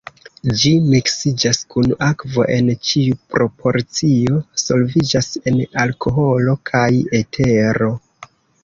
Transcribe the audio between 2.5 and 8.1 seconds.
en ĉiu proporcio, solviĝas en alkoholo kaj etero.